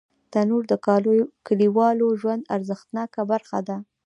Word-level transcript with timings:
تنور 0.31 0.63
د 0.71 0.73
کلیوالو 1.47 2.07
ژوند 2.21 2.49
ارزښتناکه 2.55 3.21
برخه 3.31 3.59
ده 3.67 3.77